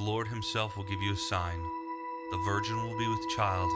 The 0.00 0.06
Lord 0.06 0.28
himself 0.28 0.78
will 0.78 0.84
give 0.84 1.02
you 1.02 1.12
a 1.12 1.16
sign. 1.16 1.60
The 2.30 2.38
virgin 2.46 2.76
will 2.76 2.96
be 2.96 3.06
with 3.06 3.36
child 3.36 3.70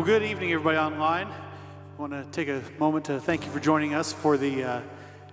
Well, 0.00 0.06
good 0.06 0.22
evening, 0.22 0.50
everybody 0.52 0.78
online. 0.78 1.26
I 1.26 2.00
want 2.00 2.12
to 2.12 2.24
take 2.32 2.48
a 2.48 2.62
moment 2.78 3.04
to 3.04 3.20
thank 3.20 3.44
you 3.44 3.52
for 3.52 3.60
joining 3.60 3.92
us 3.92 4.14
for 4.14 4.38
the 4.38 4.64
uh, 4.64 4.80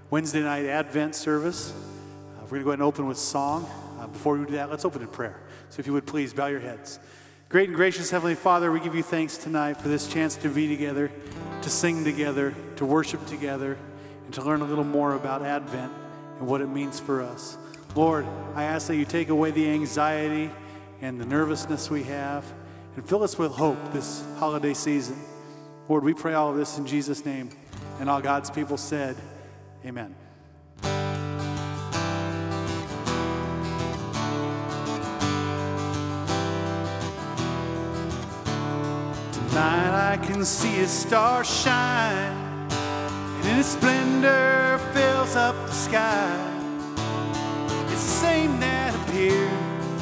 Wednesday 0.10 0.42
night 0.42 0.66
Advent 0.66 1.16
service. 1.16 1.72
Uh, 1.72 2.42
we're 2.42 2.50
going 2.50 2.60
to 2.60 2.64
go 2.66 2.70
ahead 2.72 2.80
and 2.80 2.84
open 2.84 3.08
with 3.08 3.18
song. 3.18 3.66
Uh, 3.98 4.08
before 4.08 4.36
we 4.36 4.46
do 4.46 4.52
that, 4.56 4.70
let's 4.70 4.84
open 4.84 5.02
in 5.02 5.08
prayer. 5.08 5.40
So, 5.70 5.80
if 5.80 5.88
you 5.88 5.94
would 5.94 6.06
please 6.06 6.34
bow 6.34 6.48
your 6.48 6.60
heads. 6.60 7.00
Great 7.48 7.70
and 7.70 7.78
gracious 7.78 8.10
Heavenly 8.10 8.36
Father, 8.36 8.70
we 8.70 8.82
give 8.82 8.94
you 8.94 9.04
thanks 9.04 9.38
tonight 9.38 9.76
for 9.76 9.88
this 9.88 10.06
chance 10.06 10.36
to 10.36 10.50
be 10.50 10.68
together, 10.68 11.14
to 11.62 11.70
sing 11.70 12.04
together, 12.04 12.54
to 12.76 12.86
worship 12.86 13.26
together, 13.26 13.78
and 14.26 14.34
to 14.34 14.42
learn 14.42 14.60
a 14.60 14.66
little 14.66 14.84
more 14.84 15.14
about 15.14 15.44
Advent 15.44 15.94
and 16.40 16.46
what 16.46 16.60
it 16.60 16.68
means 16.68 17.00
for 17.00 17.22
us. 17.22 17.58
Lord, 17.96 18.28
I 18.54 18.66
ask 18.66 18.88
that 18.88 18.98
you 18.98 19.06
take 19.06 19.30
away 19.30 19.52
the 19.52 19.70
anxiety 19.70 20.52
and 21.00 21.22
the 21.22 21.26
nervousness 21.26 21.90
we 21.90 22.04
have 22.04 22.44
and 22.98 23.08
fill 23.08 23.24
us 23.24 23.38
with 23.38 23.52
hope 23.52 23.78
this 23.94 24.24
holiday 24.40 24.74
season. 24.74 25.16
Lord, 25.88 26.04
we 26.04 26.16
pray 26.16 26.34
all 26.34 26.50
of 26.50 26.58
this 26.58 26.80
in 26.80 26.88
Jesus' 26.88 27.24
name. 27.24 27.52
And 28.00 28.10
all 28.10 28.22
God's 28.22 28.50
people 28.50 28.76
said, 28.76 29.16
Amen. 29.86 30.16
Tonight 30.82 31.22
I 40.12 40.18
can 40.24 40.44
see 40.44 40.82
a 40.82 40.88
star 40.88 41.44
shine, 41.44 42.68
and 42.72 43.48
in 43.48 43.60
its 43.60 43.70
splendor 43.70 44.80
fills 44.94 45.36
up 45.36 45.56
the 45.68 45.72
sky. 45.72 46.36
It's 47.92 48.04
the 48.04 48.22
same 48.22 48.60
that 48.60 48.96
appeared 49.08 49.52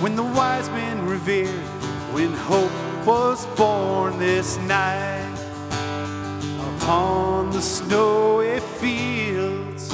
when 0.02 0.16
the 0.16 0.24
wise 0.24 0.70
men 0.70 1.06
revered, 1.06 1.50
when 2.14 2.34
hope 2.34 2.72
was 3.06 3.46
born 3.56 4.18
this 4.18 4.58
night 4.58 5.38
upon 6.76 7.52
the 7.52 7.62
snowy 7.62 8.60
fields. 8.80 9.90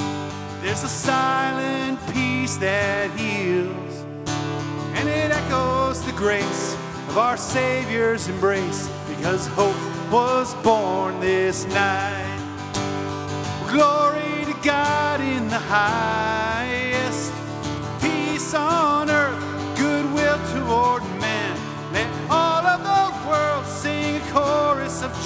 There's 0.62 0.84
a 0.84 0.88
silent 0.88 2.00
peace 2.14 2.56
that 2.58 3.12
heals, 3.12 4.06
and 4.96 5.10
it 5.10 5.30
echoes 5.32 6.02
the 6.06 6.14
grace 6.14 6.74
of 7.10 7.18
our 7.18 7.36
Savior's 7.36 8.30
embrace 8.30 8.90
because 9.10 9.46
hope 9.48 9.76
was 10.10 10.56
born 10.64 11.20
this 11.20 11.66
night. 11.66 12.38
Glory 13.70 14.46
to 14.46 14.56
God 14.64 15.20
in 15.20 15.50
the 15.50 15.60
highest, 15.60 16.31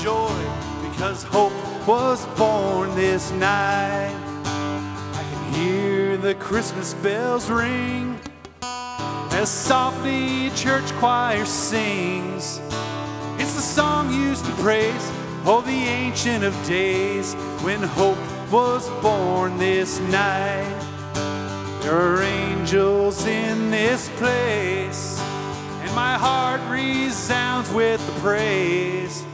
joy 0.06 0.46
because 0.88 1.24
hope 1.24 1.52
was 1.88 2.28
born 2.38 2.94
this 2.94 3.32
night. 3.32 4.14
I 4.46 5.24
can 5.32 5.54
hear 5.56 6.16
the 6.16 6.36
Christmas 6.36 6.94
bells 6.94 7.50
ring 7.50 8.20
as 9.32 9.50
softly 9.50 10.52
church 10.52 10.86
choir 11.00 11.44
sings. 11.44 12.62
It's 13.40 13.56
the 13.56 13.66
song 13.80 14.14
used 14.14 14.46
to 14.46 14.52
praise, 14.62 15.10
oh, 15.44 15.64
the 15.66 15.72
Ancient 15.72 16.44
of 16.44 16.54
Days 16.68 17.34
when 17.66 17.82
hope 17.82 18.22
was 18.52 18.88
born 19.02 19.58
this 19.58 20.00
night. 20.02 20.82
There 21.82 21.96
are 21.96 22.22
angels 22.22 23.26
in 23.26 23.72
this 23.72 24.10
place, 24.18 25.20
and 25.82 25.92
my 25.96 26.16
heart 26.16 26.62
resounds 26.70 27.72
with 27.72 28.06
the 28.06 28.20
praise. 28.22 29.26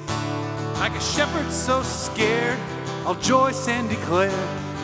Like 0.81 0.95
a 0.95 1.00
shepherd 1.00 1.51
so 1.51 1.83
scared, 1.83 2.57
I'll 3.06 3.13
joyce 3.13 3.68
and 3.68 3.88
declare 3.88 4.31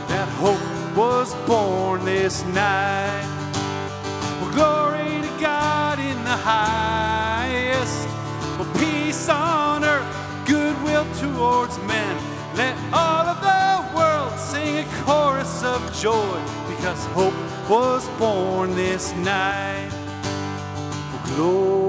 that 0.10 0.30
hope 0.38 0.62
was 0.96 1.34
born 1.48 2.06
this 2.06 2.46
night. 2.46 3.26
Well, 4.40 4.54
glory 4.54 5.22
to 5.24 5.42
God 5.42 5.98
in 5.98 6.24
the 6.24 6.38
highest. 6.38 8.08
Well, 8.60 8.72
peace 8.78 9.28
on 9.28 9.84
earth, 9.84 10.06
goodwill 10.46 11.08
towards 11.16 11.80
men. 11.80 12.16
Let 12.56 12.78
all 12.94 13.26
of 13.34 13.42
the 13.42 13.98
world 13.98 14.40
sing 14.40 14.78
a 14.78 14.86
chorus 15.04 15.64
of 15.64 15.82
joy 16.00 16.40
because 16.70 17.04
hope 17.08 17.34
was 17.68 18.08
born 18.20 18.76
this 18.76 19.16
night. 19.16 19.90
Well, 21.12 21.36
glory 21.36 21.87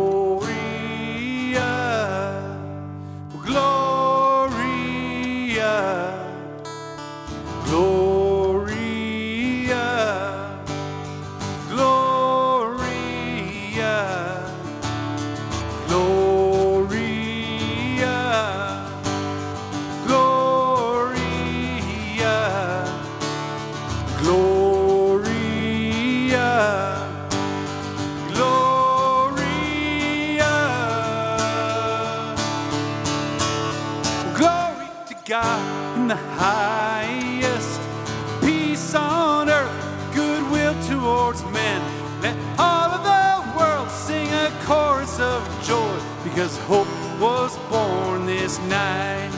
Let 42.22 42.36
all 42.58 42.90
of 42.96 43.02
the 43.02 43.58
world 43.58 43.90
sing 43.90 44.28
a 44.28 44.50
chorus 44.64 45.18
of 45.20 45.42
joy 45.64 45.98
because 46.24 46.56
hope 46.70 46.88
was 47.20 47.56
born 47.70 48.26
this 48.26 48.58
night. 48.60 49.30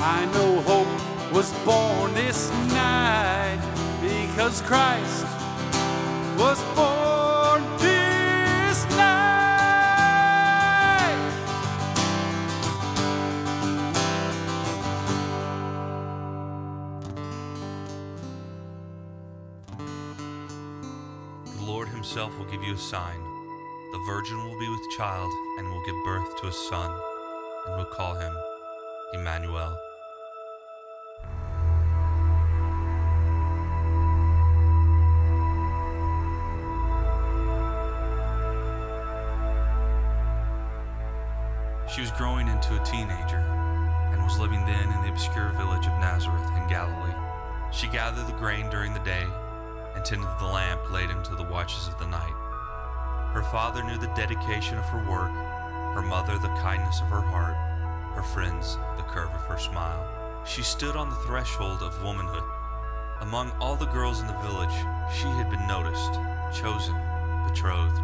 I 0.00 0.24
know 0.34 0.60
hope 0.62 1.32
was 1.32 1.52
born 1.64 2.14
this 2.14 2.50
night 2.72 3.60
because 4.00 4.60
Christ 4.62 5.24
was 6.38 6.62
born 6.74 7.01
himself 22.02 22.36
will 22.36 22.46
give 22.46 22.64
you 22.64 22.74
a 22.74 22.76
sign. 22.76 23.22
The 23.92 24.02
virgin 24.04 24.36
will 24.38 24.58
be 24.58 24.68
with 24.68 24.90
child 24.90 25.30
and 25.56 25.70
will 25.70 25.84
give 25.86 25.94
birth 26.04 26.36
to 26.40 26.48
a 26.48 26.52
son, 26.52 26.90
and 27.64 27.76
will 27.76 27.84
call 27.84 28.16
him 28.16 28.36
Emmanuel. 29.12 29.78
She 41.88 42.00
was 42.00 42.10
growing 42.18 42.48
into 42.48 42.82
a 42.82 42.84
teenager 42.84 43.38
and 44.10 44.20
was 44.24 44.40
living 44.40 44.66
then 44.66 44.90
in 44.90 45.02
the 45.02 45.08
obscure 45.08 45.52
village 45.52 45.86
of 45.86 45.92
Nazareth 46.00 46.50
in 46.56 46.68
Galilee. 46.68 47.14
She 47.70 47.86
gathered 47.86 48.26
the 48.26 48.32
grain 48.32 48.68
during 48.70 48.92
the 48.92 48.98
day 49.00 49.24
and 49.94 50.04
tended 50.04 50.28
the 50.38 50.46
lamp 50.46 50.90
late 50.90 51.10
into 51.10 51.34
the 51.34 51.42
watches 51.44 51.88
of 51.88 51.98
the 51.98 52.06
night. 52.06 52.34
Her 53.32 53.42
father 53.50 53.82
knew 53.82 53.98
the 53.98 54.12
dedication 54.14 54.78
of 54.78 54.84
her 54.86 55.10
work, 55.10 55.32
her 55.94 56.02
mother 56.02 56.38
the 56.38 56.48
kindness 56.60 57.00
of 57.00 57.08
her 57.08 57.20
heart, 57.20 57.56
her 58.14 58.22
friends 58.22 58.76
the 58.96 59.02
curve 59.04 59.30
of 59.30 59.42
her 59.42 59.58
smile. 59.58 60.06
She 60.44 60.62
stood 60.62 60.96
on 60.96 61.08
the 61.08 61.22
threshold 61.26 61.82
of 61.82 62.02
womanhood. 62.02 62.44
Among 63.20 63.50
all 63.60 63.76
the 63.76 63.86
girls 63.86 64.20
in 64.20 64.26
the 64.26 64.38
village, 64.38 64.74
she 65.14 65.28
had 65.28 65.48
been 65.48 65.66
noticed, 65.66 66.12
chosen, 66.52 66.94
betrothed, 67.46 68.00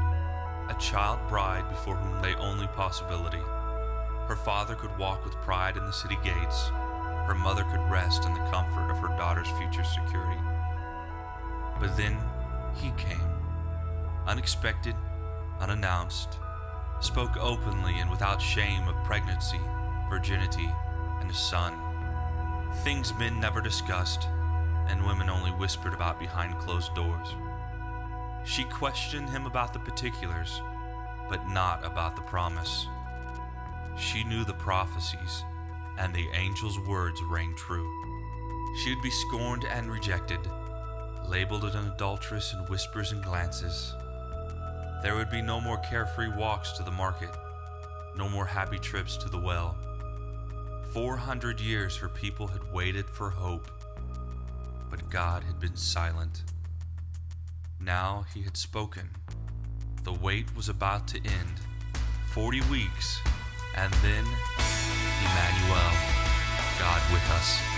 a 0.69 0.77
child 0.79 1.19
bride 1.29 1.69
before 1.69 1.97
whom 1.97 2.23
lay 2.23 2.35
only 2.37 2.67
possibility. 2.69 3.43
Her 4.29 4.37
father 4.37 4.75
could 4.75 4.97
walk 4.99 5.25
with 5.25 5.41
pride 5.41 5.77
in 5.77 5.85
the 5.85 5.93
city 5.93 6.19
gates. 6.23 6.69
Her 7.27 7.35
mother 7.35 7.65
could 7.65 7.91
rest 7.91 8.25
in 8.25 8.35
the 8.35 8.51
comfort 8.51 8.91
of 8.91 8.99
her 8.99 9.17
daughter's 9.17 9.49
future 9.59 9.85
security. 9.85 10.41
But 11.81 11.97
then 11.97 12.17
he 12.75 12.91
came, 12.97 13.21
unexpected, 14.27 14.95
unannounced, 15.61 16.39
spoke 17.01 17.37
openly 17.37 17.99
and 18.01 18.11
without 18.11 18.43
shame 18.43 18.89
of 18.89 19.05
pregnancy, 19.05 19.61
virginity, 20.09 20.69
and 21.21 21.31
a 21.31 21.35
son. 21.35 21.75
Things 22.85 23.15
men 23.15 23.41
never 23.41 23.61
discussed, 23.61 24.29
and 24.89 25.07
women 25.07 25.29
only 25.29 25.51
whispered 25.51 25.95
about 25.95 26.19
behind 26.19 26.59
closed 26.59 26.95
doors. 26.95 27.29
She 28.45 28.65
questioned 28.65 29.29
him 29.29 29.47
about 29.47 29.73
the 29.73 29.79
particulars, 29.79 30.61
but 31.29 31.49
not 31.49 31.85
about 31.85 32.17
the 32.17 32.23
promise. 32.23 32.87
She 33.97 34.25
knew 34.25 34.45
the 34.45 34.55
prophecies, 34.55 35.45
and 35.99 36.15
the 36.15 36.29
angel's 36.31 36.79
words 36.79 37.23
rang 37.23 37.55
true. 37.55 37.91
She 38.77 38.95
would 38.95 39.03
be 39.03 39.11
scorned 39.11 39.65
and 39.65 39.91
rejected, 39.91 40.41
labeled 41.29 41.65
it 41.65 41.75
an 41.75 41.93
adulteress 41.95 42.55
in 42.55 42.61
whispers 42.67 43.13
and 43.13 43.23
glances. 43.23 43.95
There 45.03 45.15
would 45.15 45.31
be 45.31 45.43
no 45.43 45.61
more 45.61 45.79
carefree 45.79 46.29
walks 46.37 46.73
to 46.73 46.83
the 46.83 46.91
market, 46.91 47.31
no 48.17 48.29
more 48.29 48.47
happy 48.47 48.79
trips 48.79 49.17
to 49.19 49.29
the 49.29 49.39
well. 49.39 49.77
Four 50.93 51.17
hundred 51.17 51.61
years 51.61 51.97
her 51.97 52.09
people 52.09 52.47
had 52.47 52.73
waited 52.73 53.09
for 53.09 53.31
hope, 53.31 53.71
but 54.91 55.11
God 55.11 55.45
had 55.45 55.61
been 55.61 55.77
silent. 55.77 56.43
Now 57.81 58.25
he 58.35 58.43
had 58.43 58.57
spoken. 58.57 59.11
The 60.05 60.15
wait 60.15 60.57
was 60.57 60.69
about 60.69 61.07
to 61.09 61.19
end. 61.19 61.61
Forty 62.33 62.63
weeks, 62.63 63.21
and 63.77 63.93
then 63.95 64.25
Emmanuel, 65.21 65.93
God 66.79 67.03
with 67.13 67.31
us. 67.33 67.78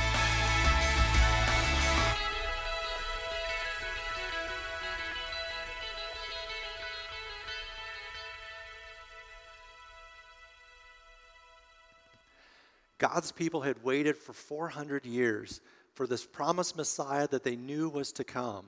God's 13.00 13.32
people 13.32 13.62
had 13.62 13.82
waited 13.82 14.16
for 14.16 14.34
400 14.34 15.06
years 15.06 15.62
for 15.94 16.06
this 16.06 16.24
promised 16.24 16.76
Messiah 16.76 17.26
that 17.28 17.42
they 17.42 17.56
knew 17.56 17.88
was 17.88 18.12
to 18.12 18.24
come. 18.24 18.66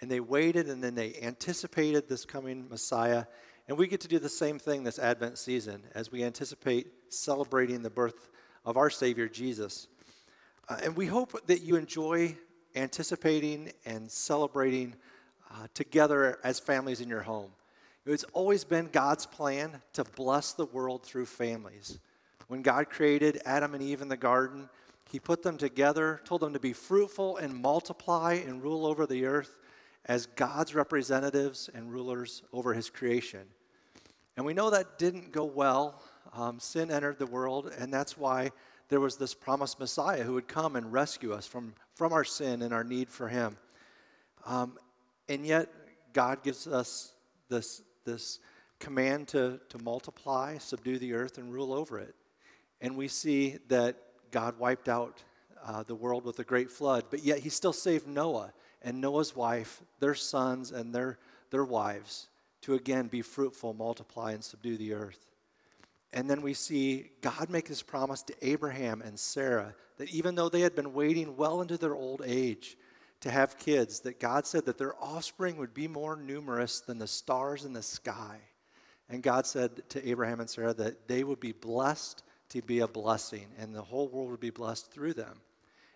And 0.00 0.10
they 0.10 0.18
waited 0.18 0.68
and 0.68 0.82
then 0.82 0.96
they 0.96 1.14
anticipated 1.22 2.08
this 2.08 2.24
coming 2.24 2.68
Messiah. 2.68 3.26
And 3.68 3.78
we 3.78 3.86
get 3.86 4.00
to 4.00 4.08
do 4.08 4.18
the 4.18 4.28
same 4.28 4.58
thing 4.58 4.82
this 4.82 4.98
Advent 4.98 5.38
season 5.38 5.84
as 5.94 6.10
we 6.10 6.24
anticipate 6.24 6.88
celebrating 7.10 7.82
the 7.82 7.90
birth 7.90 8.28
of 8.64 8.76
our 8.76 8.90
Savior 8.90 9.28
Jesus. 9.28 9.86
Uh, 10.68 10.78
and 10.82 10.96
we 10.96 11.06
hope 11.06 11.46
that 11.46 11.62
you 11.62 11.76
enjoy 11.76 12.36
anticipating 12.74 13.72
and 13.86 14.10
celebrating 14.10 14.96
uh, 15.48 15.68
together 15.74 16.40
as 16.42 16.58
families 16.58 17.00
in 17.00 17.08
your 17.08 17.22
home. 17.22 17.52
It's 18.04 18.24
always 18.32 18.64
been 18.64 18.88
God's 18.90 19.26
plan 19.26 19.80
to 19.92 20.02
bless 20.02 20.54
the 20.54 20.66
world 20.66 21.04
through 21.04 21.26
families. 21.26 22.00
When 22.50 22.62
God 22.62 22.90
created 22.90 23.40
Adam 23.44 23.74
and 23.74 23.82
Eve 23.82 24.02
in 24.02 24.08
the 24.08 24.16
garden, 24.16 24.68
He 25.08 25.20
put 25.20 25.44
them 25.44 25.56
together, 25.56 26.20
told 26.24 26.40
them 26.40 26.52
to 26.54 26.58
be 26.58 26.72
fruitful 26.72 27.36
and 27.36 27.54
multiply 27.54 28.42
and 28.44 28.60
rule 28.60 28.86
over 28.86 29.06
the 29.06 29.24
earth 29.24 29.56
as 30.06 30.26
God's 30.26 30.74
representatives 30.74 31.70
and 31.72 31.92
rulers 31.92 32.42
over 32.52 32.74
His 32.74 32.90
creation. 32.90 33.42
And 34.36 34.44
we 34.44 34.52
know 34.52 34.68
that 34.70 34.98
didn't 34.98 35.30
go 35.30 35.44
well. 35.44 36.02
Um, 36.32 36.58
sin 36.58 36.90
entered 36.90 37.20
the 37.20 37.26
world, 37.26 37.72
and 37.78 37.94
that's 37.94 38.18
why 38.18 38.50
there 38.88 38.98
was 38.98 39.16
this 39.16 39.32
promised 39.32 39.78
Messiah 39.78 40.24
who 40.24 40.32
would 40.32 40.48
come 40.48 40.74
and 40.74 40.92
rescue 40.92 41.32
us 41.32 41.46
from, 41.46 41.72
from 41.94 42.12
our 42.12 42.24
sin 42.24 42.62
and 42.62 42.74
our 42.74 42.82
need 42.82 43.08
for 43.08 43.28
Him. 43.28 43.56
Um, 44.44 44.76
and 45.28 45.46
yet, 45.46 45.68
God 46.12 46.42
gives 46.42 46.66
us 46.66 47.12
this, 47.48 47.82
this 48.04 48.40
command 48.80 49.28
to, 49.28 49.60
to 49.68 49.78
multiply, 49.84 50.58
subdue 50.58 50.98
the 50.98 51.12
earth, 51.12 51.38
and 51.38 51.52
rule 51.52 51.72
over 51.72 52.00
it. 52.00 52.16
And 52.80 52.96
we 52.96 53.08
see 53.08 53.58
that 53.68 53.96
God 54.30 54.58
wiped 54.58 54.88
out 54.88 55.22
uh, 55.64 55.82
the 55.82 55.94
world 55.94 56.24
with 56.24 56.38
a 56.38 56.44
great 56.44 56.70
flood, 56.70 57.04
but 57.10 57.22
yet 57.22 57.40
He 57.40 57.48
still 57.48 57.72
saved 57.72 58.06
Noah 58.06 58.52
and 58.82 59.00
Noah's 59.00 59.36
wife, 59.36 59.82
their 59.98 60.14
sons, 60.14 60.72
and 60.72 60.94
their, 60.94 61.18
their 61.50 61.64
wives 61.64 62.28
to 62.62 62.74
again 62.74 63.08
be 63.08 63.22
fruitful, 63.22 63.74
multiply, 63.74 64.32
and 64.32 64.44
subdue 64.44 64.76
the 64.76 64.94
earth. 64.94 65.30
And 66.12 66.28
then 66.28 66.42
we 66.42 66.54
see 66.54 67.10
God 67.20 67.50
make 67.50 67.68
this 67.68 67.82
promise 67.82 68.22
to 68.24 68.34
Abraham 68.42 69.00
and 69.02 69.18
Sarah 69.18 69.74
that 69.98 70.10
even 70.10 70.34
though 70.34 70.48
they 70.48 70.60
had 70.60 70.74
been 70.74 70.92
waiting 70.92 71.36
well 71.36 71.60
into 71.60 71.76
their 71.76 71.94
old 71.94 72.22
age 72.24 72.76
to 73.20 73.30
have 73.30 73.58
kids, 73.58 74.00
that 74.00 74.18
God 74.18 74.46
said 74.46 74.64
that 74.64 74.78
their 74.78 74.94
offspring 75.02 75.56
would 75.58 75.74
be 75.74 75.86
more 75.86 76.16
numerous 76.16 76.80
than 76.80 76.98
the 76.98 77.06
stars 77.06 77.64
in 77.64 77.74
the 77.74 77.82
sky. 77.82 78.38
And 79.08 79.22
God 79.22 79.46
said 79.46 79.88
to 79.90 80.08
Abraham 80.08 80.40
and 80.40 80.48
Sarah 80.48 80.74
that 80.74 81.06
they 81.06 81.22
would 81.22 81.40
be 81.40 81.52
blessed 81.52 82.22
to 82.50 82.62
be 82.62 82.80
a 82.80 82.88
blessing, 82.88 83.46
and 83.58 83.74
the 83.74 83.82
whole 83.82 84.08
world 84.08 84.30
would 84.30 84.40
be 84.40 84.50
blessed 84.50 84.92
through 84.92 85.14
them. 85.14 85.40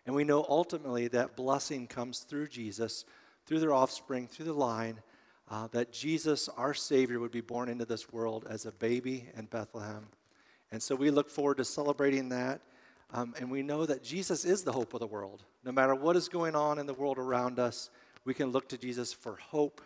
And 0.06 0.14
we 0.14 0.24
know 0.24 0.44
ultimately 0.48 1.08
that 1.08 1.36
blessing 1.36 1.86
comes 1.86 2.20
through 2.20 2.48
Jesus, 2.48 3.04
through 3.46 3.60
their 3.60 3.72
offspring, 3.72 4.26
through 4.26 4.46
the 4.46 4.52
line, 4.52 5.00
uh, 5.50 5.68
that 5.68 5.92
Jesus, 5.92 6.48
our 6.56 6.74
Savior, 6.74 7.20
would 7.20 7.30
be 7.30 7.40
born 7.40 7.68
into 7.68 7.84
this 7.84 8.12
world 8.12 8.46
as 8.48 8.66
a 8.66 8.72
baby 8.72 9.28
in 9.36 9.46
Bethlehem. 9.46 10.06
And 10.72 10.82
so 10.82 10.94
we 10.94 11.10
look 11.10 11.30
forward 11.30 11.58
to 11.58 11.64
celebrating 11.64 12.30
that. 12.30 12.60
Um, 13.12 13.34
and 13.38 13.50
we 13.50 13.62
know 13.62 13.86
that 13.86 14.02
Jesus 14.02 14.44
is 14.44 14.64
the 14.64 14.72
hope 14.72 14.94
of 14.94 15.00
the 15.00 15.06
world. 15.06 15.44
No 15.64 15.70
matter 15.72 15.94
what 15.94 16.16
is 16.16 16.28
going 16.28 16.56
on 16.56 16.78
in 16.78 16.86
the 16.86 16.94
world 16.94 17.18
around 17.18 17.58
us, 17.58 17.90
we 18.24 18.34
can 18.34 18.50
look 18.50 18.68
to 18.70 18.78
Jesus 18.78 19.12
for 19.12 19.36
hope 19.36 19.80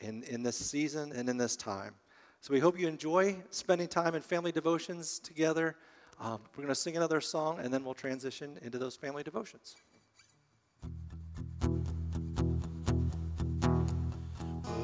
in, 0.00 0.22
in 0.24 0.42
this 0.42 0.56
season 0.56 1.12
and 1.12 1.28
in 1.28 1.38
this 1.38 1.56
time. 1.56 1.94
So 2.40 2.52
we 2.52 2.60
hope 2.60 2.78
you 2.78 2.86
enjoy 2.86 3.42
spending 3.50 3.88
time 3.88 4.14
in 4.14 4.22
family 4.22 4.52
devotions 4.52 5.18
together. 5.18 5.76
Um, 6.20 6.40
we're 6.56 6.62
going 6.62 6.68
to 6.68 6.74
sing 6.74 6.96
another 6.96 7.20
song, 7.20 7.58
and 7.60 7.72
then 7.72 7.84
we'll 7.84 7.94
transition 7.94 8.58
into 8.62 8.78
those 8.78 8.96
family 8.96 9.22
devotions. 9.22 9.74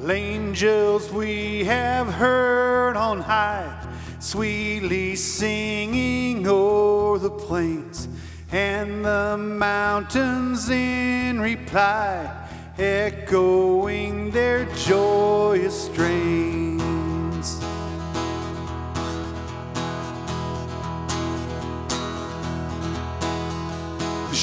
Angels 0.07 1.11
we 1.11 1.63
have 1.65 2.07
heard 2.07 2.95
on 2.95 3.19
high, 3.19 3.87
sweetly 4.19 5.15
singing 5.15 6.47
o'er 6.47 7.19
the 7.19 7.29
plains, 7.29 8.07
and 8.51 9.05
the 9.05 9.37
mountains 9.37 10.69
in 10.69 11.39
reply, 11.39 12.47
echoing 12.77 14.31
their 14.31 14.65
joyous 14.75 15.85
strains. 15.85 16.48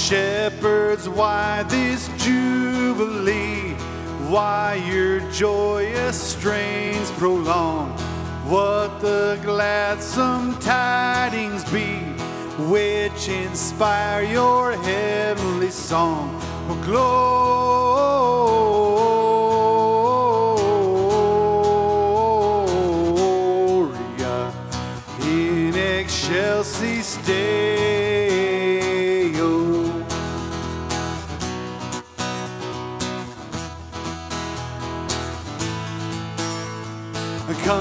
Shepherds, 0.06 1.08
why 1.08 1.64
this 1.64 2.08
jubilee? 2.18 3.66
why 4.28 4.74
your 4.90 5.20
joyous 5.30 6.20
strains 6.20 7.10
prolong. 7.12 7.90
What 8.48 9.00
the 9.00 9.38
gladsome 9.42 10.56
tidings 10.58 11.64
be, 11.70 11.98
which 12.70 13.28
inspire 13.28 14.22
your 14.22 14.72
heavenly 14.72 15.70
song. 15.70 16.40
Oh, 16.68 16.82
Gloria 16.84 17.75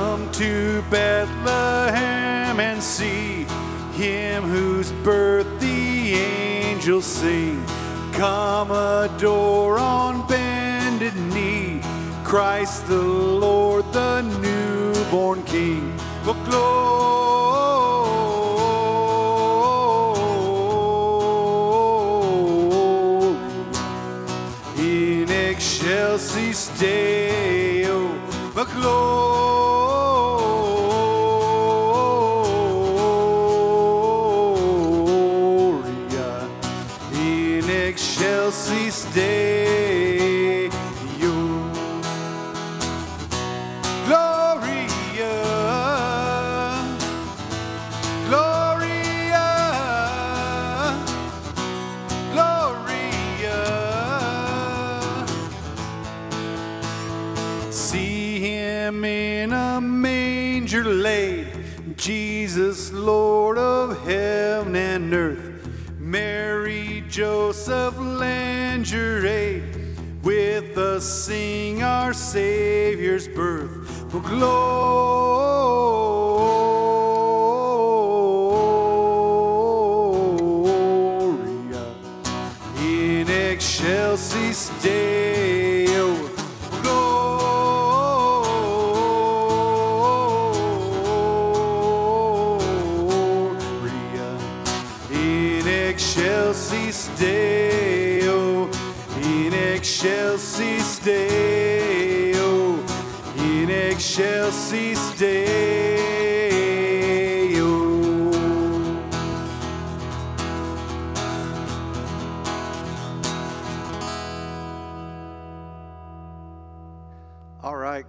Come 0.05 0.29
to 0.33 0.83
Bethlehem 0.91 2.59
and 2.59 2.81
see 2.81 3.45
him 3.93 4.43
whose 4.43 4.91
birth 5.03 5.47
the 5.59 6.13
angels 6.13 7.05
sing. 7.05 7.65
Come 8.13 8.69
adore 8.69 9.79
on 9.79 10.27
bended 10.27 11.15
knee 11.33 11.81
Christ 12.23 12.85
the 12.85 13.01
Lord, 13.01 13.91
the 13.93 14.21
newborn 14.21 15.41
King. 15.41 15.91
Oh, 16.27 16.35
Gloria 16.45 16.85
in 24.77 25.31
excelsis 25.31 26.67
Deo, 26.79 28.07
but 28.53 28.67
gloria 28.67 29.74
manger 60.75 60.93
laid, 60.93 61.47
Jesus, 61.95 62.91
Lord 62.91 63.57
of 63.57 63.97
heaven 64.05 64.75
and 64.75 65.13
earth. 65.13 65.69
Mary, 65.97 67.01
Joseph, 67.07 67.97
aid. 69.25 69.63
With 70.21 70.77
us 70.77 71.05
sing 71.05 71.81
our 71.81 72.11
Savior's 72.11 73.27
birth. 73.27 74.05
Oh, 74.13 74.19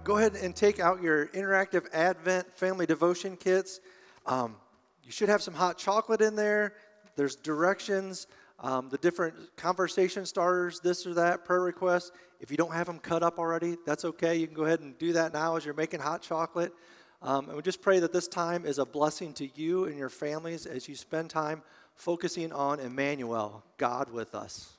go 0.07 0.15
ahead 0.15 0.35
and 0.35 0.55
take 0.55 0.79
out 0.79 1.01
your 1.01 1.27
interactive 1.27 1.85
Advent 1.91 2.57
family 2.57 2.85
devotion 2.85 3.35
kits. 3.35 3.81
Um, 4.25 4.55
you 5.03 5.11
should 5.11 5.27
have 5.27 5.41
some 5.41 5.53
hot 5.53 5.77
chocolate 5.77 6.21
in 6.21 6.33
there. 6.33 6.75
There's 7.17 7.35
directions, 7.35 8.27
um, 8.61 8.87
the 8.87 8.97
different 8.99 9.35
conversation 9.57 10.25
starters, 10.25 10.79
this 10.79 11.05
or 11.05 11.13
that, 11.15 11.43
prayer 11.43 11.59
requests. 11.59 12.13
If 12.39 12.51
you 12.51 12.55
don't 12.55 12.71
have 12.71 12.87
them 12.87 12.99
cut 12.99 13.21
up 13.21 13.37
already, 13.37 13.75
that's 13.85 14.05
okay. 14.05 14.37
You 14.37 14.47
can 14.47 14.55
go 14.55 14.63
ahead 14.63 14.79
and 14.79 14.97
do 14.97 15.11
that 15.11 15.33
now 15.33 15.57
as 15.57 15.65
you're 15.65 15.73
making 15.73 15.99
hot 15.99 16.21
chocolate. 16.21 16.71
Um, 17.21 17.47
and 17.47 17.57
we 17.57 17.61
just 17.61 17.81
pray 17.81 17.99
that 17.99 18.13
this 18.13 18.29
time 18.29 18.65
is 18.65 18.77
a 18.77 18.85
blessing 18.85 19.33
to 19.33 19.49
you 19.59 19.85
and 19.87 19.97
your 19.97 20.07
families 20.07 20.65
as 20.65 20.87
you 20.87 20.95
spend 20.95 21.29
time 21.29 21.63
focusing 21.95 22.53
on 22.53 22.79
Emmanuel, 22.79 23.61
God 23.75 24.09
with 24.09 24.35
us. 24.35 24.76